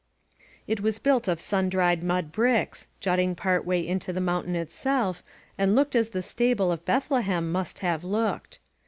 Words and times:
It 0.65 0.81
was 0.81 0.97
built 0.97 1.27
of 1.27 1.39
sun 1.39 1.69
dried 1.69 2.01
mud 2.01 2.31
bricks, 2.31 2.87
jutting 2.99 3.35
part 3.35 3.67
way 3.67 3.87
into 3.87 4.11
the 4.11 4.19
mountain 4.19 4.55
itself, 4.55 5.21
and 5.59 5.75
looked 5.75 5.95
as 5.95 6.09
the 6.09 6.23
stable 6.23 6.71
of 6.71 6.83
Bethlehem 6.85 7.51
must 7.51 7.77
have 7.85 8.03
looked. 8.03 8.57